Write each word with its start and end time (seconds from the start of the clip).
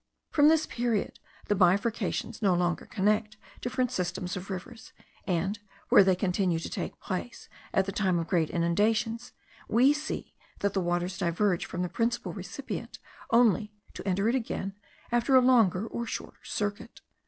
From 0.31 0.47
this 0.47 0.65
period 0.65 1.19
the 1.45 1.53
bifurcations 1.53 2.41
no 2.41 2.55
longer 2.55 2.87
connect 2.87 3.37
different 3.61 3.91
systems 3.91 4.35
of 4.35 4.49
rivers; 4.49 4.93
and, 5.27 5.59
where 5.89 6.03
they 6.03 6.15
continue 6.15 6.57
to 6.57 6.69
take 6.71 6.99
place 6.99 7.47
at 7.71 7.85
the 7.85 7.91
time 7.91 8.17
of 8.17 8.25
great 8.25 8.49
inundations, 8.49 9.31
we 9.69 9.93
see 9.93 10.33
that 10.61 10.73
the 10.73 10.81
waters 10.81 11.19
diverge 11.19 11.67
from 11.67 11.83
the 11.83 11.87
principal 11.87 12.33
recipient 12.33 12.97
only 13.29 13.73
to 13.93 14.01
enter 14.07 14.27
it 14.27 14.33
again 14.33 14.73
after 15.11 15.35
a 15.35 15.39
longer 15.39 15.85
or 15.85 16.07
shorter 16.07 16.39
circuit. 16.41 17.01